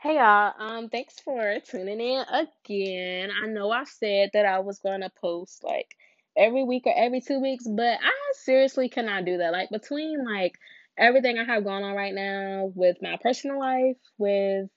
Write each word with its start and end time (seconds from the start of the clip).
Hey 0.00 0.14
y'all, 0.16 0.54
um, 0.58 0.88
thanks 0.90 1.18
for 1.20 1.58
tuning 1.60 2.00
in 2.00 2.24
again. 2.30 3.30
I 3.32 3.46
know 3.46 3.70
I 3.72 3.84
said 3.84 4.30
that 4.32 4.46
I 4.46 4.60
was 4.60 4.78
gonna 4.78 5.10
post 5.20 5.64
like 5.64 5.88
every 6.36 6.62
week 6.64 6.84
or 6.86 6.94
every 6.96 7.20
two 7.20 7.40
weeks, 7.40 7.64
but 7.66 7.98
I 8.02 8.12
seriously 8.34 8.88
cannot 8.88 9.24
do 9.24 9.38
that. 9.38 9.52
Like 9.52 9.70
between 9.70 10.24
like 10.24 10.54
everything 10.96 11.38
I 11.38 11.44
have 11.44 11.64
going 11.64 11.82
on 11.84 11.94
right 11.96 12.14
now 12.14 12.70
with 12.74 12.98
my 13.02 13.18
personal 13.22 13.58
life, 13.58 13.96
with 14.18 14.68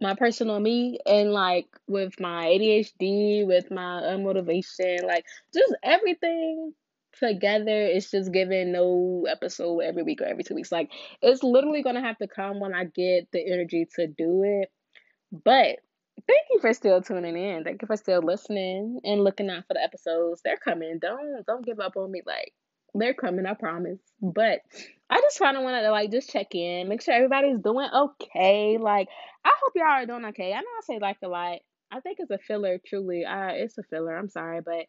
my 0.00 0.14
personal 0.14 0.58
me 0.60 0.98
and 1.06 1.32
like 1.32 1.66
with 1.86 2.18
my 2.20 2.46
ADHD, 2.46 3.46
with 3.46 3.70
my 3.70 4.02
unmotivation, 4.02 5.04
like 5.04 5.24
just 5.54 5.74
everything 5.82 6.74
together 7.18 7.82
it's 7.86 8.10
just 8.10 8.32
giving 8.32 8.72
no 8.72 9.26
episode 9.30 9.80
every 9.80 10.02
week 10.02 10.20
or 10.20 10.26
every 10.26 10.44
two 10.44 10.54
weeks. 10.54 10.72
Like 10.72 10.90
it's 11.20 11.42
literally 11.42 11.82
gonna 11.82 12.02
have 12.02 12.18
to 12.18 12.28
come 12.28 12.60
when 12.60 12.74
I 12.74 12.84
get 12.84 13.28
the 13.32 13.52
energy 13.52 13.86
to 13.96 14.06
do 14.06 14.42
it. 14.44 14.70
But 15.32 15.78
thank 16.26 16.46
you 16.50 16.60
for 16.60 16.72
still 16.72 17.02
tuning 17.02 17.36
in. 17.36 17.64
Thank 17.64 17.82
you 17.82 17.86
for 17.86 17.96
still 17.96 18.22
listening 18.22 19.00
and 19.04 19.24
looking 19.24 19.50
out 19.50 19.66
for 19.66 19.74
the 19.74 19.82
episodes. 19.82 20.40
They're 20.44 20.56
coming. 20.56 20.98
Don't 21.00 21.44
don't 21.46 21.64
give 21.64 21.80
up 21.80 21.96
on 21.96 22.10
me. 22.10 22.22
Like 22.26 22.52
they're 22.94 23.14
coming, 23.14 23.46
I 23.46 23.54
promise. 23.54 24.00
But 24.20 24.60
I 25.08 25.20
just 25.20 25.38
kind 25.38 25.56
of 25.56 25.62
wanted 25.62 25.82
to 25.82 25.90
like 25.90 26.10
just 26.10 26.30
check 26.30 26.54
in, 26.54 26.88
make 26.88 27.02
sure 27.02 27.14
everybody's 27.14 27.58
doing 27.58 27.88
okay. 27.94 28.78
Like 28.78 29.08
I 29.44 29.50
hope 29.62 29.72
y'all 29.74 29.86
are 29.86 30.06
doing 30.06 30.24
okay. 30.26 30.52
I 30.52 30.60
know 30.60 30.66
I 30.66 30.80
say 30.84 30.98
like 31.00 31.18
a 31.22 31.28
lot. 31.28 31.58
I 31.90 32.00
think 32.00 32.18
it's 32.20 32.30
a 32.30 32.38
filler, 32.38 32.80
truly. 32.86 33.24
Uh, 33.26 33.50
it's 33.50 33.76
a 33.76 33.82
filler. 33.82 34.16
I'm 34.16 34.30
sorry, 34.30 34.60
but 34.64 34.86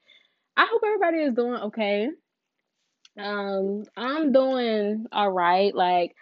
I 0.56 0.68
hope 0.70 0.82
everybody 0.86 1.18
is 1.20 1.34
doing 1.34 1.62
okay. 1.62 2.10
Um, 3.18 3.84
I'm 3.96 4.32
doing 4.32 5.06
all 5.12 5.32
right. 5.32 5.74
Like 5.74 6.16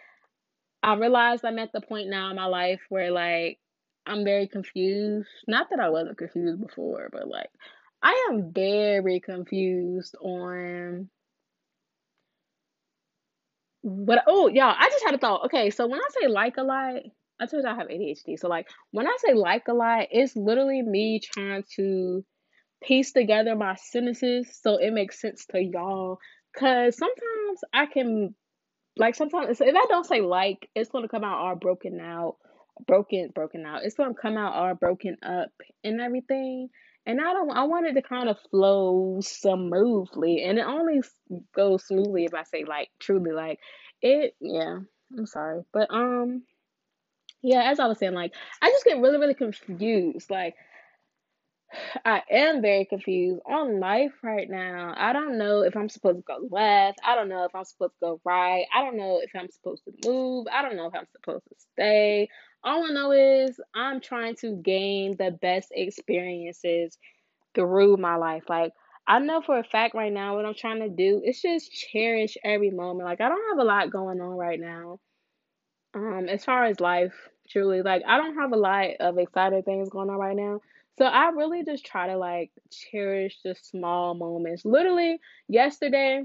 I 0.83 0.95
realized 0.95 1.45
I'm 1.45 1.59
at 1.59 1.71
the 1.73 1.81
point 1.81 2.09
now 2.09 2.29
in 2.29 2.35
my 2.35 2.45
life 2.45 2.81
where 2.89 3.11
like 3.11 3.59
I'm 4.05 4.23
very 4.23 4.47
confused. 4.47 5.29
Not 5.47 5.69
that 5.69 5.79
I 5.79 5.89
wasn't 5.89 6.17
confused 6.17 6.61
before, 6.61 7.09
but 7.11 7.27
like 7.27 7.49
I 8.01 8.27
am 8.29 8.51
very 8.51 9.19
confused 9.19 10.15
on 10.21 11.09
what 13.81 14.23
oh 14.27 14.47
y'all, 14.47 14.75
I 14.77 14.89
just 14.89 15.05
had 15.05 15.15
a 15.15 15.17
thought. 15.17 15.45
Okay, 15.45 15.69
so 15.69 15.87
when 15.87 15.99
I 15.99 16.07
say 16.19 16.27
like 16.27 16.57
a 16.57 16.63
lot, 16.63 16.95
I 17.39 17.45
told 17.45 17.63
you 17.63 17.69
I 17.69 17.75
have 17.75 17.87
ADHD. 17.87 18.37
So 18.39 18.47
like 18.47 18.69
when 18.91 19.07
I 19.07 19.15
say 19.19 19.33
like 19.33 19.67
a 19.67 19.73
lot, 19.73 20.07
it's 20.11 20.35
literally 20.35 20.81
me 20.81 21.19
trying 21.19 21.63
to 21.75 22.23
piece 22.83 23.11
together 23.11 23.55
my 23.55 23.75
sentences 23.75 24.47
so 24.61 24.77
it 24.77 24.91
makes 24.93 25.21
sense 25.21 25.45
to 25.47 25.61
y'all. 25.61 26.19
Cause 26.57 26.97
sometimes 26.97 27.61
I 27.73 27.85
can 27.85 28.35
like 28.97 29.15
sometimes 29.15 29.61
if 29.61 29.75
I 29.75 29.85
don't 29.87 30.05
say 30.05 30.21
like, 30.21 30.69
it's 30.75 30.89
gonna 30.89 31.07
come 31.07 31.23
out 31.23 31.39
all 31.39 31.55
broken 31.55 31.99
out, 31.99 32.37
broken, 32.85 33.29
broken 33.33 33.65
out. 33.65 33.83
It's 33.83 33.95
gonna 33.95 34.13
come 34.13 34.37
out 34.37 34.53
all 34.53 34.75
broken 34.75 35.17
up 35.23 35.51
and 35.83 36.01
everything. 36.01 36.69
And 37.05 37.19
I 37.19 37.33
don't. 37.33 37.49
I 37.49 37.63
want 37.63 37.87
it 37.87 37.93
to 37.93 38.03
kind 38.03 38.29
of 38.29 38.37
flow 38.51 39.19
smoothly, 39.21 40.43
and 40.43 40.59
it 40.59 40.65
only 40.65 41.01
goes 41.55 41.83
smoothly 41.87 42.25
if 42.25 42.35
I 42.35 42.43
say 42.43 42.63
like 42.63 42.89
truly 42.99 43.31
like 43.31 43.59
it. 44.03 44.35
Yeah, 44.39 44.79
I'm 45.17 45.25
sorry, 45.25 45.63
but 45.73 45.87
um, 45.89 46.43
yeah. 47.41 47.71
As 47.71 47.79
I 47.79 47.87
was 47.87 47.97
saying, 47.97 48.13
like 48.13 48.33
I 48.61 48.69
just 48.69 48.85
get 48.85 48.99
really, 48.99 49.17
really 49.17 49.33
confused. 49.33 50.29
Like 50.29 50.53
I 52.05 52.21
am 52.29 52.61
very 52.61 52.85
confused 52.85 53.41
on 53.45 53.79
life 53.79 54.11
right 54.23 54.49
now. 54.49 54.93
I 54.95 55.13
don't 55.13 55.37
know 55.37 55.61
if 55.61 55.75
I'm 55.75 55.89
supposed 55.89 56.17
to 56.17 56.23
go 56.23 56.47
left. 56.49 56.99
I 57.05 57.15
don't 57.15 57.29
know 57.29 57.45
if 57.45 57.55
I'm 57.55 57.65
supposed 57.65 57.93
to 57.93 58.05
go 58.05 58.21
right. 58.25 58.65
I 58.73 58.81
don't 58.83 58.97
know 58.97 59.21
if 59.23 59.31
I'm 59.35 59.49
supposed 59.49 59.83
to 59.85 60.09
move. 60.09 60.47
I 60.51 60.61
don't 60.61 60.75
know 60.75 60.87
if 60.87 60.95
I'm 60.95 61.07
supposed 61.11 61.45
to 61.49 61.55
stay. 61.73 62.29
All 62.63 62.83
I 62.83 62.93
know 62.93 63.11
is 63.11 63.59
I'm 63.73 64.01
trying 64.01 64.35
to 64.37 64.55
gain 64.55 65.17
the 65.17 65.31
best 65.31 65.69
experiences 65.71 66.97
through 67.55 67.97
my 67.97 68.15
life. 68.15 68.43
Like, 68.49 68.73
I 69.07 69.19
know 69.19 69.41
for 69.41 69.57
a 69.57 69.63
fact 69.63 69.95
right 69.95 70.13
now 70.13 70.35
what 70.35 70.45
I'm 70.45 70.53
trying 70.53 70.79
to 70.79 70.89
do 70.89 71.21
is 71.25 71.41
just 71.41 71.71
cherish 71.71 72.37
every 72.43 72.69
moment. 72.71 73.05
Like, 73.07 73.21
I 73.21 73.29
don't 73.29 73.49
have 73.49 73.59
a 73.59 73.67
lot 73.67 73.91
going 73.91 74.21
on 74.21 74.37
right 74.37 74.59
now. 74.59 74.99
Um, 75.93 76.27
as 76.29 76.45
far 76.45 76.65
as 76.65 76.79
life, 76.79 77.13
truly, 77.49 77.81
like 77.81 78.03
I 78.07 78.17
don't 78.17 78.37
have 78.37 78.53
a 78.53 78.57
lot 78.57 78.91
of 79.01 79.17
exciting 79.17 79.63
things 79.63 79.89
going 79.89 80.09
on 80.09 80.17
right 80.17 80.35
now. 80.35 80.61
So 80.97 81.05
I 81.05 81.29
really 81.29 81.63
just 81.63 81.85
try 81.85 82.07
to 82.07 82.17
like 82.17 82.51
cherish 82.69 83.39
the 83.43 83.55
small 83.55 84.13
moments. 84.13 84.65
Literally, 84.65 85.19
yesterday 85.47 86.23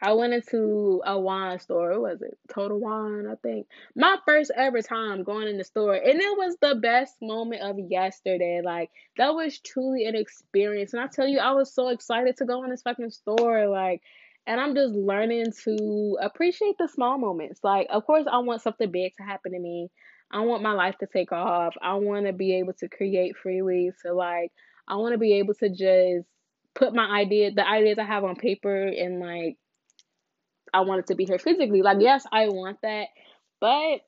I 0.00 0.12
went 0.12 0.32
into 0.32 1.02
a 1.04 1.18
wine 1.18 1.58
store. 1.58 1.90
What 1.90 2.12
was 2.12 2.22
it? 2.22 2.38
Total 2.48 2.78
Wine, 2.78 3.26
I 3.30 3.34
think. 3.42 3.66
My 3.96 4.16
first 4.24 4.52
ever 4.54 4.80
time 4.80 5.24
going 5.24 5.48
in 5.48 5.58
the 5.58 5.64
store. 5.64 5.94
And 5.94 6.20
it 6.20 6.38
was 6.38 6.56
the 6.60 6.76
best 6.76 7.16
moment 7.20 7.62
of 7.62 7.78
yesterday. 7.78 8.60
Like, 8.64 8.90
that 9.16 9.34
was 9.34 9.58
truly 9.58 10.06
an 10.06 10.14
experience. 10.14 10.92
And 10.92 11.02
I 11.02 11.08
tell 11.08 11.26
you, 11.26 11.40
I 11.40 11.52
was 11.52 11.74
so 11.74 11.88
excited 11.88 12.36
to 12.36 12.44
go 12.44 12.62
in 12.62 12.70
this 12.70 12.82
fucking 12.82 13.10
store. 13.10 13.66
Like, 13.66 14.02
and 14.46 14.60
I'm 14.60 14.74
just 14.74 14.94
learning 14.94 15.52
to 15.64 16.16
appreciate 16.22 16.76
the 16.78 16.88
small 16.88 17.18
moments. 17.18 17.60
Like, 17.64 17.88
of 17.90 18.06
course, 18.06 18.26
I 18.30 18.38
want 18.38 18.62
something 18.62 18.90
big 18.90 19.14
to 19.16 19.24
happen 19.24 19.52
to 19.52 19.58
me. 19.58 19.90
I 20.30 20.40
want 20.40 20.62
my 20.62 20.72
life 20.72 20.96
to 20.98 21.06
take 21.06 21.32
off. 21.32 21.74
I 21.80 21.94
want 21.94 22.26
to 22.26 22.32
be 22.32 22.56
able 22.56 22.74
to 22.74 22.88
create 22.88 23.36
freely. 23.36 23.92
So, 24.02 24.14
like, 24.14 24.52
I 24.86 24.96
want 24.96 25.12
to 25.12 25.18
be 25.18 25.34
able 25.34 25.54
to 25.54 25.68
just 25.68 26.28
put 26.74 26.94
my 26.94 27.06
idea, 27.20 27.52
the 27.52 27.66
ideas 27.66 27.98
I 27.98 28.04
have 28.04 28.24
on 28.24 28.36
paper 28.36 28.86
and 28.86 29.20
like, 29.20 29.56
I 30.72 30.80
want 30.80 31.00
it 31.00 31.06
to 31.08 31.14
be 31.14 31.24
here 31.24 31.38
physically. 31.38 31.82
Like, 31.82 31.98
yes, 32.00 32.24
I 32.30 32.48
want 32.48 32.78
that, 32.82 33.08
but 33.60 34.00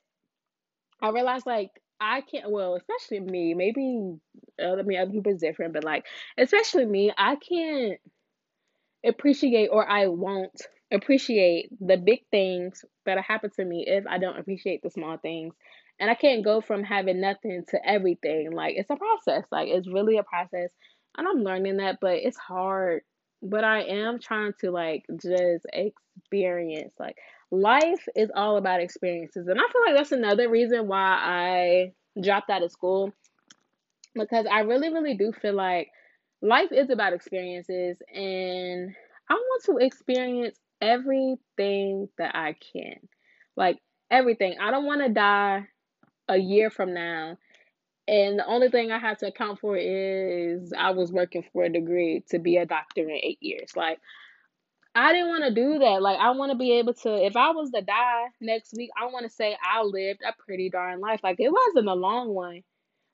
I 1.01 1.09
realized 1.09 1.45
like 1.45 1.71
I 1.99 2.21
can't. 2.21 2.49
Well, 2.51 2.75
especially 2.75 3.19
me. 3.19 3.53
Maybe 3.53 3.81
I 4.59 4.81
mean 4.83 4.99
other 4.99 5.11
people 5.11 5.33
is 5.33 5.41
different, 5.41 5.73
but 5.73 5.83
like 5.83 6.05
especially 6.37 6.85
me, 6.85 7.11
I 7.17 7.35
can't 7.35 7.99
appreciate 9.05 9.67
or 9.67 9.87
I 9.87 10.07
won't 10.07 10.61
appreciate 10.91 11.69
the 11.79 11.97
big 11.97 12.25
things 12.29 12.83
that 13.05 13.19
happen 13.19 13.49
to 13.55 13.65
me 13.65 13.85
if 13.87 14.05
I 14.07 14.17
don't 14.17 14.37
appreciate 14.37 14.83
the 14.83 14.89
small 14.91 15.17
things. 15.17 15.53
And 16.01 16.09
I 16.09 16.15
can't 16.15 16.43
go 16.43 16.61
from 16.61 16.83
having 16.83 17.21
nothing 17.21 17.63
to 17.69 17.87
everything. 17.87 18.51
Like 18.51 18.73
it's 18.75 18.89
a 18.89 18.95
process. 18.95 19.45
Like 19.51 19.67
it's 19.67 19.87
really 19.87 20.17
a 20.17 20.23
process. 20.23 20.71
And 21.15 21.27
I'm 21.27 21.43
learning 21.43 21.77
that, 21.77 21.99
but 22.01 22.15
it's 22.15 22.37
hard. 22.37 23.03
But 23.43 23.63
I 23.63 23.83
am 23.83 24.19
trying 24.19 24.53
to 24.61 24.71
like 24.71 25.05
just 25.21 25.67
experience. 25.71 26.95
Like 26.99 27.17
life 27.51 28.07
is 28.15 28.31
all 28.35 28.57
about 28.57 28.81
experiences. 28.81 29.47
And 29.47 29.59
I 29.59 29.63
feel 29.71 29.81
like 29.85 29.95
that's 29.95 30.11
another 30.11 30.49
reason 30.49 30.87
why 30.87 30.97
I 30.97 31.93
dropped 32.19 32.49
out 32.49 32.63
of 32.63 32.71
school 32.71 33.13
because 34.15 34.47
I 34.51 34.61
really, 34.61 34.91
really 34.91 35.15
do 35.15 35.31
feel 35.31 35.53
like 35.53 35.91
life 36.41 36.71
is 36.71 36.89
about 36.89 37.13
experiences 37.13 37.97
and 38.11 38.91
I 39.29 39.33
want 39.35 39.63
to 39.65 39.77
experience 39.77 40.57
everything 40.81 42.09
that 42.17 42.35
I 42.35 42.55
can. 42.73 43.07
Like 43.55 43.77
everything. 44.09 44.55
I 44.59 44.71
don't 44.71 44.87
want 44.87 45.01
to 45.03 45.09
die 45.09 45.67
a 46.31 46.37
year 46.37 46.69
from 46.69 46.93
now 46.93 47.37
and 48.07 48.39
the 48.39 48.45
only 48.45 48.69
thing 48.69 48.91
I 48.91 48.99
have 48.99 49.19
to 49.19 49.27
account 49.27 49.59
for 49.59 49.77
is 49.77 50.73
I 50.77 50.91
was 50.91 51.11
working 51.11 51.45
for 51.53 51.63
a 51.63 51.69
degree 51.69 52.23
to 52.29 52.39
be 52.39 52.57
a 52.57 52.65
doctor 52.65 53.03
in 53.03 53.11
eight 53.11 53.37
years. 53.41 53.71
Like 53.75 53.99
I 54.93 55.13
didn't 55.13 55.29
want 55.29 55.45
to 55.45 55.53
do 55.53 55.79
that. 55.79 56.01
Like 56.01 56.19
I 56.19 56.31
want 56.31 56.51
to 56.51 56.57
be 56.57 56.73
able 56.73 56.93
to 56.95 57.25
if 57.25 57.35
I 57.37 57.51
was 57.51 57.71
to 57.71 57.81
die 57.81 58.25
next 58.41 58.73
week, 58.75 58.89
I 58.99 59.05
want 59.05 59.25
to 59.25 59.29
say 59.29 59.55
I 59.63 59.83
lived 59.83 60.21
a 60.27 60.33
pretty 60.43 60.69
darn 60.69 60.99
life. 60.99 61.21
Like 61.23 61.39
it 61.39 61.51
wasn't 61.51 61.87
a 61.87 61.93
long 61.93 62.33
one 62.33 62.63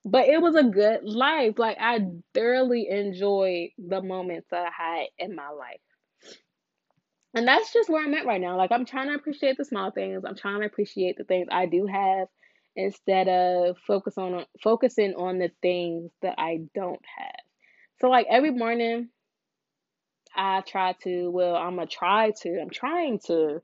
but 0.05 0.28
it 0.28 0.41
was 0.41 0.55
a 0.55 0.63
good 0.63 1.03
life. 1.03 1.59
Like 1.59 1.78
I 1.81 1.99
thoroughly 2.34 2.88
enjoyed 2.89 3.69
the 3.78 4.01
moments 4.01 4.47
that 4.51 4.66
I 4.66 4.72
had 4.72 5.07
in 5.19 5.35
my 5.35 5.49
life. 5.49 5.81
And 7.34 7.45
that's 7.45 7.73
just 7.73 7.89
where 7.89 8.03
I'm 8.03 8.13
at 8.13 8.25
right 8.25 8.39
now. 8.39 8.55
Like 8.55 8.72
I'm 8.72 8.85
trying 8.85 9.09
to 9.09 9.16
appreciate 9.16 9.57
the 9.57 9.66
small 9.66 9.91
things. 9.91 10.23
I'm 10.25 10.38
trying 10.38 10.61
to 10.61 10.66
appreciate 10.66 11.17
the 11.17 11.25
things 11.25 11.49
I 11.52 11.66
do 11.66 11.85
have 11.85 12.29
instead 12.78 13.28
of 13.28 13.78
focus 13.88 14.18
on 14.18 14.46
focusing 14.64 15.16
on 15.16 15.40
the 15.40 15.52
things 15.62 16.12
that 16.22 16.35
I 16.38 16.62
don't 16.76 17.02
have. 17.18 17.41
So 18.00 18.08
like 18.08 18.28
every 18.29 18.52
morning 18.52 19.09
I 20.35 20.62
try 20.62 20.94
to, 21.03 21.32
well, 21.32 21.56
I'm 21.56 21.76
gonna 21.76 21.88
try 21.88 22.32
to, 22.44 22.62
I'm 22.62 22.70
trying 22.70 23.20
to 23.26 23.62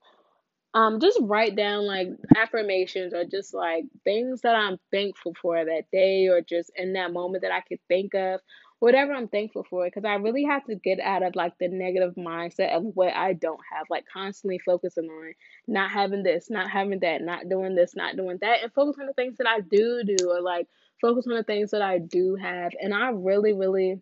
um 0.73 0.99
just 0.99 1.19
write 1.21 1.55
down 1.55 1.85
like 1.85 2.07
affirmations 2.35 3.13
or 3.13 3.23
just 3.23 3.53
like 3.53 3.85
things 4.03 4.41
that 4.41 4.55
I'm 4.55 4.79
thankful 4.91 5.35
for 5.39 5.63
that 5.63 5.83
day 5.91 6.27
or 6.27 6.41
just 6.41 6.71
in 6.75 6.93
that 6.93 7.13
moment 7.13 7.43
that 7.43 7.51
I 7.51 7.61
could 7.61 7.79
think 7.87 8.15
of 8.15 8.41
whatever 8.83 9.13
I'm 9.13 9.29
thankful 9.29 9.65
for 9.69 9.85
because 9.85 10.03
I 10.03 10.15
really 10.15 10.43
have 10.43 10.65
to 10.65 10.75
get 10.75 10.99
out 10.99 11.23
of 11.23 11.37
like 11.37 11.57
the 11.57 11.69
negative 11.69 12.15
mindset 12.15 12.75
of 12.75 12.83
what 12.83 13.15
I 13.15 13.31
don't 13.31 13.61
have 13.71 13.87
like 13.89 14.03
constantly 14.11 14.59
focusing 14.59 15.05
on 15.05 15.33
not 15.67 15.89
having 15.89 16.21
this 16.21 16.49
not 16.49 16.69
having 16.69 16.99
that 16.99 17.21
not 17.21 17.47
doing 17.47 17.75
this 17.75 17.95
not 17.95 18.17
doing 18.17 18.39
that 18.41 18.61
and 18.61 18.73
focus 18.73 18.97
on 18.99 19.07
the 19.07 19.13
things 19.13 19.37
that 19.37 19.47
I 19.47 19.61
do 19.61 20.03
do 20.03 20.29
or 20.29 20.41
like 20.41 20.67
focus 20.99 21.25
on 21.27 21.35
the 21.35 21.43
things 21.43 21.71
that 21.71 21.81
I 21.81 21.99
do 21.99 22.35
have 22.35 22.73
and 22.77 22.93
I 22.93 23.11
really 23.11 23.53
really 23.53 24.01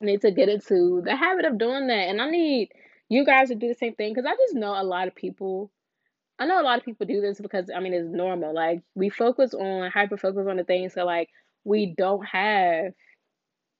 need 0.00 0.22
to 0.22 0.30
get 0.30 0.48
into 0.48 1.02
the 1.04 1.14
habit 1.14 1.44
of 1.44 1.58
doing 1.58 1.88
that 1.88 2.08
and 2.08 2.22
I 2.22 2.30
need 2.30 2.70
you 3.10 3.26
guys 3.26 3.48
to 3.48 3.56
do 3.56 3.68
the 3.68 3.74
same 3.74 3.94
thing 3.94 4.14
because 4.14 4.24
I 4.26 4.34
just 4.42 4.54
know 4.54 4.72
a 4.72 4.82
lot 4.82 5.06
of 5.06 5.14
people 5.14 5.70
I 6.38 6.46
know 6.46 6.58
a 6.58 6.64
lot 6.64 6.78
of 6.78 6.84
people 6.86 7.06
do 7.06 7.20
this 7.20 7.42
because 7.42 7.68
I 7.68 7.80
mean 7.80 7.92
it's 7.92 8.08
normal. 8.08 8.54
Like 8.54 8.80
we 8.94 9.10
focus 9.10 9.52
on 9.52 9.90
hyper 9.90 10.16
focus 10.16 10.46
on 10.48 10.56
the 10.56 10.64
things 10.64 10.94
that 10.94 11.04
like 11.04 11.28
we 11.62 11.94
don't 11.94 12.24
have 12.24 12.94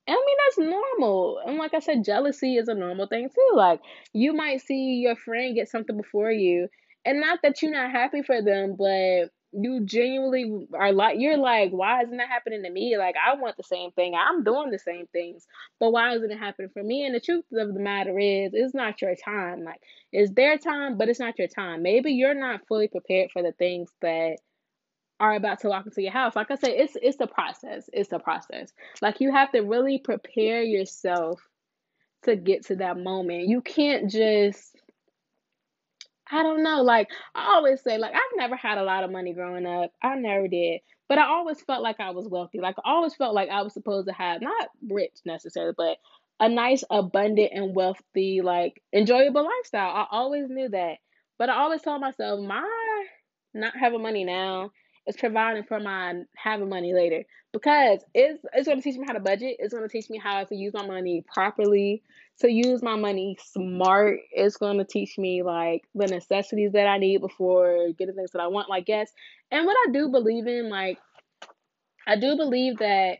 I 0.08 0.12
mean, 0.12 0.36
that's 0.46 0.58
normal. 0.58 1.40
And 1.46 1.58
like 1.58 1.74
I 1.74 1.78
said, 1.78 2.04
jealousy 2.04 2.56
is 2.56 2.68
a 2.68 2.74
normal 2.74 3.06
thing 3.06 3.28
too. 3.28 3.56
Like, 3.56 3.80
you 4.12 4.32
might 4.32 4.60
see 4.60 4.94
your 4.94 5.16
friend 5.16 5.54
get 5.54 5.68
something 5.68 5.96
before 5.96 6.32
you, 6.32 6.68
and 7.04 7.20
not 7.20 7.40
that 7.42 7.62
you're 7.62 7.72
not 7.72 7.90
happy 7.90 8.22
for 8.22 8.42
them, 8.42 8.74
but 8.76 9.30
you 9.52 9.84
genuinely 9.84 10.66
are 10.72 10.92
like, 10.92 11.20
you're 11.20 11.36
like, 11.36 11.70
why 11.72 12.02
isn't 12.02 12.16
that 12.16 12.28
happening 12.28 12.62
to 12.62 12.70
me? 12.70 12.96
Like, 12.96 13.14
I 13.16 13.34
want 13.34 13.56
the 13.56 13.62
same 13.62 13.90
thing. 13.92 14.14
I'm 14.14 14.44
doing 14.44 14.70
the 14.70 14.78
same 14.78 15.06
things, 15.12 15.46
but 15.78 15.92
why 15.92 16.14
isn't 16.16 16.30
it 16.30 16.38
happening 16.38 16.70
for 16.72 16.82
me? 16.82 17.04
And 17.04 17.14
the 17.14 17.20
truth 17.20 17.44
of 17.52 17.74
the 17.74 17.80
matter 17.80 18.18
is, 18.18 18.52
it's 18.54 18.74
not 18.74 19.02
your 19.02 19.14
time. 19.14 19.62
Like, 19.62 19.80
it's 20.10 20.32
their 20.32 20.56
time, 20.58 20.96
but 20.96 21.08
it's 21.10 21.20
not 21.20 21.38
your 21.38 21.48
time. 21.48 21.82
Maybe 21.82 22.12
you're 22.12 22.34
not 22.34 22.66
fully 22.66 22.88
prepared 22.88 23.30
for 23.30 23.42
the 23.42 23.52
things 23.52 23.90
that 24.00 24.38
are 25.22 25.34
about 25.34 25.60
to 25.60 25.68
walk 25.68 25.86
into 25.86 26.02
your 26.02 26.10
house. 26.10 26.34
Like 26.34 26.50
I 26.50 26.56
said, 26.56 26.70
it's 26.70 26.96
it's 27.00 27.20
a 27.20 27.28
process. 27.28 27.88
It's 27.92 28.10
a 28.10 28.18
process. 28.18 28.72
Like 29.00 29.20
you 29.20 29.30
have 29.30 29.52
to 29.52 29.60
really 29.60 29.98
prepare 29.98 30.62
yourself 30.62 31.40
to 32.24 32.34
get 32.34 32.66
to 32.66 32.76
that 32.76 32.98
moment. 32.98 33.46
You 33.46 33.60
can't 33.60 34.10
just 34.10 34.76
I 36.28 36.42
don't 36.42 36.64
know. 36.64 36.82
Like 36.82 37.08
I 37.36 37.54
always 37.54 37.80
say, 37.82 37.98
like 37.98 38.14
I've 38.14 38.36
never 38.36 38.56
had 38.56 38.78
a 38.78 38.82
lot 38.82 39.04
of 39.04 39.12
money 39.12 39.32
growing 39.32 39.64
up. 39.64 39.92
I 40.02 40.16
never 40.16 40.48
did. 40.48 40.80
But 41.08 41.18
I 41.18 41.26
always 41.26 41.60
felt 41.60 41.84
like 41.84 42.00
I 42.00 42.10
was 42.10 42.26
wealthy. 42.26 42.58
Like 42.58 42.74
I 42.84 42.90
always 42.90 43.14
felt 43.14 43.34
like 43.34 43.48
I 43.48 43.62
was 43.62 43.74
supposed 43.74 44.08
to 44.08 44.14
have 44.14 44.42
not 44.42 44.70
rich 44.90 45.18
necessarily, 45.24 45.74
but 45.76 45.98
a 46.40 46.48
nice, 46.48 46.82
abundant, 46.90 47.52
and 47.54 47.76
wealthy, 47.76 48.40
like 48.42 48.82
enjoyable 48.92 49.44
lifestyle. 49.44 49.90
I 49.90 50.06
always 50.10 50.48
knew 50.48 50.68
that. 50.70 50.96
But 51.38 51.48
I 51.48 51.58
always 51.58 51.82
told 51.82 52.00
myself, 52.00 52.40
my 52.40 52.66
not 53.54 53.76
having 53.76 54.02
money 54.02 54.24
now 54.24 54.72
is 55.06 55.16
providing 55.16 55.64
for 55.64 55.80
my 55.80 56.22
having 56.36 56.68
money 56.68 56.94
later 56.94 57.24
because 57.52 58.04
it's 58.14 58.42
it's 58.52 58.66
going 58.66 58.80
to 58.80 58.82
teach 58.82 58.98
me 58.98 59.06
how 59.06 59.14
to 59.14 59.20
budget. 59.20 59.56
It's 59.58 59.74
going 59.74 59.86
to 59.86 59.92
teach 59.92 60.08
me 60.08 60.18
how 60.18 60.44
to 60.44 60.56
use 60.56 60.72
my 60.74 60.86
money 60.86 61.24
properly, 61.32 62.02
to 62.40 62.50
use 62.50 62.82
my 62.82 62.96
money 62.96 63.36
smart. 63.42 64.20
It's 64.30 64.56
going 64.56 64.78
to 64.78 64.84
teach 64.84 65.18
me 65.18 65.42
like 65.42 65.82
the 65.94 66.06
necessities 66.06 66.72
that 66.72 66.86
I 66.86 66.98
need 66.98 67.20
before 67.20 67.88
getting 67.98 68.14
things 68.14 68.30
that 68.32 68.42
I 68.42 68.46
want, 68.48 68.68
like 68.68 68.84
yes. 68.88 69.12
And 69.50 69.66
what 69.66 69.76
I 69.88 69.92
do 69.92 70.08
believe 70.08 70.46
in, 70.46 70.70
like 70.70 70.98
I 72.06 72.16
do 72.16 72.36
believe 72.36 72.78
that 72.78 73.18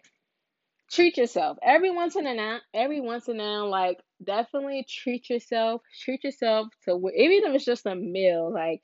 treat 0.90 1.16
yourself 1.16 1.58
every 1.62 1.90
once 1.90 2.16
in 2.16 2.26
a 2.26 2.34
while. 2.34 2.60
Every 2.74 3.00
once 3.00 3.28
in 3.28 3.40
a 3.40 3.42
while, 3.42 3.70
like 3.70 4.00
definitely 4.24 4.86
treat 4.88 5.28
yourself. 5.28 5.82
Treat 6.04 6.24
yourself 6.24 6.68
to 6.84 6.92
even 7.14 7.50
if 7.50 7.56
it's 7.56 7.64
just 7.64 7.86
a 7.86 7.94
meal, 7.94 8.52
like 8.52 8.82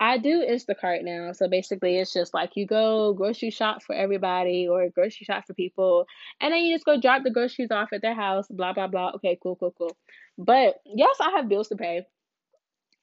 I 0.00 0.18
do 0.18 0.46
Instacart 0.48 1.02
now. 1.02 1.32
So 1.32 1.48
basically, 1.48 1.98
it's 1.98 2.12
just 2.12 2.32
like 2.32 2.56
you 2.56 2.66
go 2.66 3.12
grocery 3.14 3.50
shop 3.50 3.82
for 3.82 3.94
everybody 3.94 4.68
or 4.68 4.88
grocery 4.90 5.24
shop 5.24 5.46
for 5.46 5.54
people, 5.54 6.06
and 6.40 6.52
then 6.52 6.62
you 6.62 6.74
just 6.74 6.84
go 6.84 7.00
drop 7.00 7.24
the 7.24 7.30
groceries 7.30 7.70
off 7.70 7.92
at 7.92 8.02
their 8.02 8.14
house, 8.14 8.46
blah, 8.48 8.72
blah, 8.72 8.86
blah. 8.86 9.12
Okay, 9.16 9.38
cool, 9.42 9.56
cool, 9.56 9.74
cool. 9.76 9.96
But 10.36 10.76
yes, 10.84 11.16
I 11.20 11.30
have 11.30 11.48
bills 11.48 11.68
to 11.68 11.76
pay. 11.76 12.06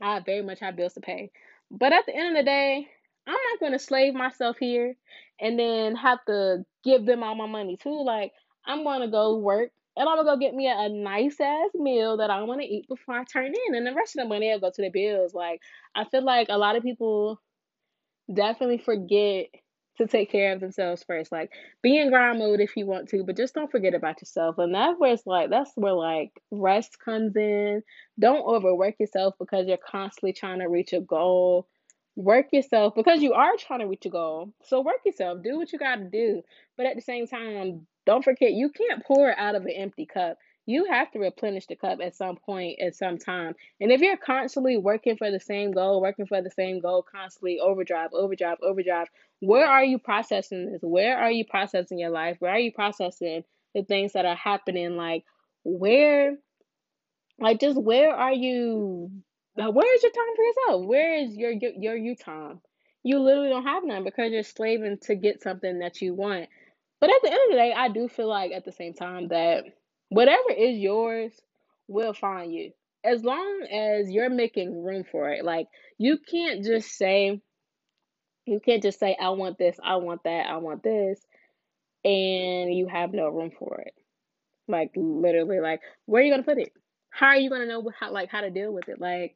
I 0.02 0.20
very 0.22 0.42
much 0.42 0.60
have 0.62 0.76
bills 0.76 0.94
to 0.94 1.02
pay. 1.02 1.32
But 1.70 1.92
at 1.92 2.06
the 2.06 2.16
end 2.16 2.30
of 2.30 2.42
the 2.42 2.44
day, 2.44 2.88
I'm 3.28 3.34
not 3.34 3.60
going 3.60 3.72
to 3.74 3.80
slave 3.80 4.14
myself 4.14 4.58
here 4.60 4.96
and 5.40 5.58
then 5.60 5.96
have 5.96 6.24
to 6.26 6.66
give 6.84 7.06
them 7.06 7.24
all 7.24 7.36
my 7.36 7.48
money 7.48 7.78
too. 7.78 8.04
Like, 8.04 8.32
I'm 8.66 8.84
going 8.84 9.02
to 9.02 9.08
go 9.08 9.38
work 9.38 9.72
and 9.98 10.10
I'm 10.10 10.18
to 10.18 10.24
go 10.24 10.38
get 10.38 10.54
me 10.54 10.68
a, 10.68 10.78
a 10.78 10.90
nice 10.90 11.40
ass 11.40 11.70
meal 11.74 12.18
that 12.18 12.30
I 12.30 12.44
want 12.44 12.62
to 12.62 12.68
eat 12.68 12.88
before 12.88 13.16
I 13.16 13.24
turn 13.24 13.54
in. 13.68 13.76
And 13.76 13.86
the 13.88 13.94
rest 13.94 14.16
of 14.18 14.24
the 14.24 14.30
money 14.30 14.52
will 14.52 14.60
go 14.60 14.72
to 14.74 14.82
the 14.82 14.90
bills. 14.90 15.34
Like, 15.34 15.62
I 15.96 16.06
feel 16.06 16.24
like 16.24 16.48
a 16.50 16.58
lot 16.58 16.76
of 16.76 16.84
people 16.84 17.40
definitely 18.34 18.80
forget 18.80 19.48
to 19.98 20.08
take 20.08 20.32
care 20.32 20.54
of 20.54 20.60
themselves 20.60 21.04
first. 21.08 21.32
Like 21.32 21.52
be 21.82 21.98
in 21.98 22.10
grind 22.10 22.40
mode 22.40 22.60
if 22.60 22.76
you 22.76 22.86
want 22.86 23.10
to, 23.10 23.24
but 23.24 23.38
just 23.38 23.54
don't 23.54 23.72
forget 23.72 23.94
about 23.94 24.22
yourself. 24.22 24.58
And 24.58 24.74
that's 24.74 25.00
where 25.00 25.14
it's 25.14 25.26
like 25.26 25.50
that's 25.50 25.72
where 25.76 25.94
like 25.94 26.32
rest 26.52 26.98
comes 27.04 27.36
in. 27.36 27.82
Don't 28.20 28.46
overwork 28.46 28.96
yourself 29.00 29.36
because 29.40 29.68
you're 29.68 29.78
constantly 29.78 30.34
trying 30.34 30.60
to 30.60 30.68
reach 30.68 30.94
a 30.94 31.00
goal. 31.00 31.68
Work 32.16 32.48
yourself 32.54 32.96
because 32.96 33.22
you 33.22 33.34
are 33.34 33.58
trying 33.58 33.82
to 33.82 33.88
reach 33.88 34.06
a 34.06 34.10
goal. 34.10 34.54
So 34.64 34.82
work 34.82 35.02
yourself. 35.06 35.44
Do 35.44 35.58
what 35.58 35.74
you 35.74 35.80
gotta 35.80 36.06
do. 36.06 36.42
But 36.78 36.86
at 36.86 36.96
the 36.96 37.02
same 37.02 37.28
time, 37.28 37.88
don't 38.06 38.24
forget 38.24 38.54
you 38.54 38.70
can't 38.70 39.04
pour 39.04 39.38
out 39.38 39.56
of 39.56 39.64
an 39.64 39.72
empty 39.72 40.06
cup 40.06 40.38
you 40.66 40.86
have 40.86 41.12
to 41.12 41.20
replenish 41.20 41.68
the 41.68 41.76
cup 41.76 42.00
at 42.02 42.16
some 42.16 42.38
point 42.38 42.80
at 42.80 42.96
some 42.96 43.18
time 43.18 43.54
and 43.80 43.92
if 43.92 44.02
you're 44.02 44.18
constantly 44.18 44.78
working 44.78 45.16
for 45.18 45.32
the 45.32 45.40
same 45.40 45.72
goal 45.72 46.02
working 46.02 46.26
for 46.26 46.42
the 46.42 46.50
same 46.52 46.80
goal 46.80 47.04
constantly 47.04 47.60
overdrive 47.60 48.10
overdrive 48.14 48.58
overdrive 48.62 49.08
where 49.40 49.68
are 49.68 49.84
you 49.84 50.00
processing 50.00 50.72
this 50.72 50.82
where 50.82 51.18
are 51.18 51.32
you 51.32 51.46
processing 51.46 52.00
your 52.00 52.10
life 52.10 52.38
where 52.40 52.52
are 52.52 52.60
you 52.60 52.72
processing 52.72 53.44
the 53.74 53.84
things 53.84 54.14
that 54.14 54.26
are 54.26 54.36
happening 54.36 54.96
like 54.96 55.24
where 55.64 56.36
like 57.40 57.60
just 57.60 57.78
where 57.78 58.16
are 58.16 58.34
you 58.34 59.12
where 59.56 59.96
is 59.96 60.04
your 60.04 60.12
time 60.12 60.36
for 60.36 60.44
yourself? 60.44 60.86
Where 60.86 61.16
is 61.16 61.36
your 61.36 61.52
your, 61.52 61.96
you 61.96 62.16
time? 62.16 62.62
You 63.04 63.20
literally 63.20 63.50
don't 63.50 63.66
have 63.66 63.84
none 63.84 64.04
because 64.04 64.32
you're 64.32 64.44
slaving 64.44 64.98
to 65.04 65.16
get 65.16 65.42
something 65.42 65.80
that 65.80 66.02
you 66.02 66.14
want. 66.14 66.50
But 67.00 67.10
at 67.10 67.22
the 67.22 67.30
end 67.30 67.40
of 67.46 67.52
the 67.52 67.58
day 67.58 67.74
i 67.76 67.90
do 67.90 68.08
feel 68.08 68.28
like 68.28 68.52
at 68.52 68.66
the 68.66 68.72
same 68.72 68.94
time 68.94 69.28
that 69.30 69.66
whatever 70.10 70.52
is 70.58 70.78
yours 70.78 71.34
will 71.88 72.14
find 72.14 72.54
you. 72.54 72.72
As 73.04 73.24
long 73.24 73.68
as 73.72 74.10
you're 74.10 74.30
making 74.30 74.84
room 74.84 75.04
for 75.10 75.30
it. 75.30 75.46
Like 75.46 75.68
you 75.98 76.18
can't 76.18 76.64
just 76.66 76.90
say 76.98 77.42
you 78.46 78.60
can't 78.60 78.84
just 78.84 79.00
say 79.00 79.16
i 79.20 79.30
want 79.30 79.58
this 79.58 79.76
i 79.84 79.96
want 79.96 80.24
that 80.24 80.46
i 80.48 80.58
want 80.58 80.84
this 80.84 81.20
and 82.04 82.74
you 82.74 82.88
have 82.88 83.14
no 83.14 83.28
room 83.30 83.52
for 83.58 83.82
it. 83.82 83.94
Like 84.68 84.92
literally 84.96 85.60
like 85.60 85.82
where 86.06 86.22
are 86.22 86.26
you 86.26 86.32
going 86.32 86.44
to 86.44 86.50
put 86.50 86.60
it? 86.60 86.72
How 87.10 87.28
are 87.28 87.38
you 87.38 87.50
going 87.50 87.62
to 87.62 87.68
know 87.68 87.90
how 88.00 88.12
like 88.12 88.30
how 88.30 88.42
to 88.42 88.52
deal 88.52 88.72
with 88.72 88.90
it? 88.90 89.02
Like 89.02 89.36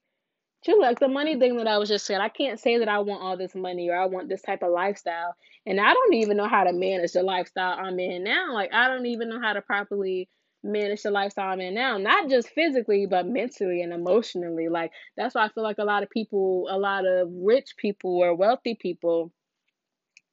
True, 0.65 0.81
like 0.81 0.99
the 0.99 1.07
money 1.07 1.37
thing 1.39 1.55
that 1.57 1.67
I 1.67 1.77
was 1.77 1.87
just 1.87 2.05
saying, 2.05 2.19
I 2.19 2.27
can't 2.27 2.59
say 2.59 2.77
that 2.79 2.89
I 2.89 2.99
want 2.99 3.21
all 3.21 3.37
this 3.37 3.55
money 3.55 3.89
or 3.89 3.95
I 3.97 4.05
want 4.07 4.27
this 4.27 4.41
type 4.41 4.61
of 4.61 4.71
lifestyle. 4.71 5.33
And 5.65 5.79
I 5.79 5.93
don't 5.93 6.13
even 6.15 6.35
know 6.35 6.47
how 6.49 6.65
to 6.65 6.73
manage 6.73 7.13
the 7.13 7.23
lifestyle 7.23 7.77
I'm 7.79 7.97
in 7.99 8.23
now. 8.23 8.53
Like, 8.53 8.73
I 8.73 8.87
don't 8.89 9.05
even 9.05 9.29
know 9.29 9.39
how 9.39 9.53
to 9.53 9.61
properly 9.61 10.27
manage 10.61 11.03
the 11.03 11.11
lifestyle 11.11 11.53
I'm 11.53 11.61
in 11.61 11.73
now, 11.75 11.97
not 11.97 12.29
just 12.29 12.49
physically, 12.49 13.05
but 13.05 13.25
mentally 13.25 13.81
and 13.81 13.93
emotionally. 13.93 14.67
Like, 14.67 14.91
that's 15.15 15.35
why 15.35 15.45
I 15.45 15.49
feel 15.49 15.63
like 15.63 15.77
a 15.77 15.85
lot 15.85 16.03
of 16.03 16.09
people, 16.09 16.67
a 16.69 16.77
lot 16.77 17.05
of 17.07 17.29
rich 17.31 17.75
people 17.77 18.17
or 18.17 18.35
wealthy 18.35 18.75
people, 18.75 19.31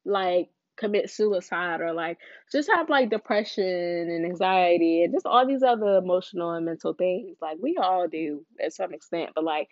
like, 0.04 0.49
commit 0.78 1.09
suicide 1.09 1.80
or 1.80 1.95
like 1.95 2.18
just 2.52 2.68
have 2.71 2.90
like 2.90 3.09
depression 3.09 3.64
and 3.64 4.26
anxiety 4.26 5.02
and 5.02 5.14
just 5.14 5.25
all 5.25 5.47
these 5.47 5.62
other 5.62 5.97
emotional 5.97 6.50
and 6.50 6.66
mental 6.66 6.92
things. 6.92 7.38
Like, 7.40 7.56
we 7.62 7.78
all 7.83 8.06
do 8.09 8.45
at 8.62 8.75
some 8.75 8.92
extent, 8.92 9.30
but 9.35 9.45
like, 9.45 9.68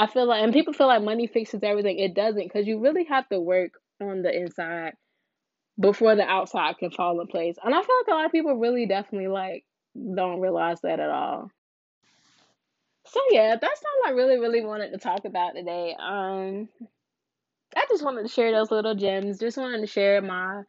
I 0.00 0.06
feel 0.06 0.26
like, 0.26 0.42
and 0.42 0.50
people 0.54 0.72
feel 0.72 0.86
like 0.86 1.02
money 1.02 1.26
fixes 1.26 1.60
everything. 1.62 1.98
It 1.98 2.14
doesn't, 2.14 2.42
because 2.42 2.66
you 2.66 2.80
really 2.80 3.04
have 3.04 3.28
to 3.28 3.38
work 3.38 3.74
on 4.00 4.22
the 4.22 4.34
inside 4.34 4.94
before 5.78 6.16
the 6.16 6.22
outside 6.22 6.78
can 6.78 6.90
fall 6.90 7.20
in 7.20 7.26
place. 7.26 7.56
And 7.62 7.74
I 7.74 7.82
feel 7.82 7.96
like 8.00 8.08
a 8.08 8.16
lot 8.16 8.24
of 8.24 8.32
people 8.32 8.54
really 8.54 8.86
definitely 8.86 9.28
like 9.28 9.66
don't 9.94 10.40
realize 10.40 10.80
that 10.80 11.00
at 11.00 11.10
all. 11.10 11.50
So 13.08 13.20
yeah, 13.28 13.56
that's 13.60 13.82
all 13.82 14.10
I 14.10 14.14
really, 14.14 14.38
really 14.38 14.64
wanted 14.64 14.92
to 14.92 14.98
talk 14.98 15.26
about 15.26 15.54
today. 15.54 15.94
Um, 15.98 16.70
I 17.76 17.84
just 17.90 18.02
wanted 18.02 18.22
to 18.22 18.32
share 18.32 18.52
those 18.52 18.70
little 18.70 18.94
gems. 18.94 19.38
Just 19.38 19.58
wanted 19.58 19.82
to 19.82 19.86
share 19.86 20.22
my 20.22 20.62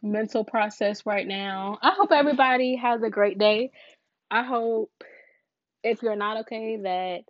mental 0.00 0.44
process 0.44 1.04
right 1.04 1.28
now. 1.28 1.78
I 1.82 1.90
hope 1.90 2.10
everybody 2.10 2.76
has 2.76 3.02
a 3.02 3.10
great 3.10 3.38
day. 3.38 3.70
I 4.30 4.44
hope 4.44 5.04
if 5.84 6.02
you're 6.02 6.16
not 6.16 6.38
okay 6.38 6.78
that 6.82 7.24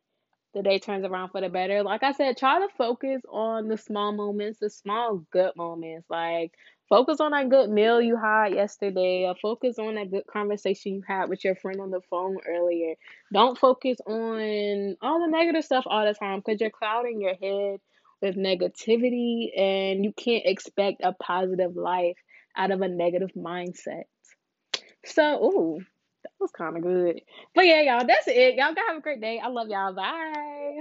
the 0.59 0.63
day 0.69 0.79
turns 0.79 1.05
around 1.05 1.31
for 1.31 1.41
the 1.41 1.49
better. 1.49 1.83
Like 1.83 2.03
I 2.03 2.13
said, 2.13 2.37
try 2.37 2.59
to 2.59 2.69
focus 2.77 3.23
on 3.29 3.69
the 3.69 3.79
small 3.79 4.13
moments, 4.13 4.59
the 4.59 4.69
small 4.69 5.25
good 5.31 5.53
moments. 5.57 6.11
Like 6.11 6.53
focus 6.89 7.21
on 7.21 7.31
that 7.31 7.49
good 7.49 7.71
meal 7.71 8.03
you 8.03 8.17
had 8.17 8.55
yesterday, 8.55 9.25
or 9.27 9.37
focus 9.41 9.79
on 9.79 9.95
that 9.95 10.11
good 10.11 10.27
conversation 10.27 10.95
you 10.95 11.03
had 11.07 11.29
with 11.29 11.45
your 11.45 11.55
friend 11.55 11.81
on 11.81 11.91
the 11.91 12.01
phone 12.11 12.39
earlier. 12.49 12.95
Don't 13.33 13.57
focus 13.57 13.99
on 14.07 14.97
all 15.01 15.21
the 15.21 15.31
negative 15.31 15.65
stuff 15.65 15.85
all 15.87 16.05
the 16.05 16.15
time 16.15 16.43
because 16.45 16.61
you're 16.61 16.71
clouding 16.71 17.21
your 17.21 17.37
head 17.37 17.81
with 18.21 18.37
negativity 18.37 19.57
and 19.57 20.05
you 20.05 20.13
can't 20.13 20.43
expect 20.45 21.03
a 21.05 21.13
positive 21.13 21.77
life 21.77 22.17
out 22.57 22.73
of 22.73 22.81
a 22.81 22.89
negative 22.89 23.31
mindset. 23.37 24.05
So, 25.05 25.45
ooh, 25.45 25.81
was 26.41 26.51
kind 26.53 26.77
of 26.77 26.83
good. 26.83 27.21
But 27.55 27.67
yeah, 27.67 27.83
y'all, 27.83 28.07
that's 28.07 28.29
it. 28.29 28.55
Y'all 28.57 28.75
gotta 28.75 28.89
have 28.89 28.99
a 28.99 29.01
great 29.01 29.21
day. 29.21 29.41
I 29.43 29.49
love 29.49 29.69
y'all. 29.69 29.95
Bye. 29.95 30.81